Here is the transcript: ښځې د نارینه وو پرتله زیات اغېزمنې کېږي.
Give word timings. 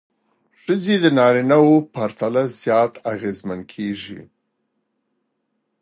ښځې 0.61 0.95
د 1.03 1.05
نارینه 1.17 1.57
وو 1.63 1.75
پرتله 1.93 2.43
زیات 2.61 2.93
اغېزمنې 3.13 3.65
کېږي. 3.73 4.21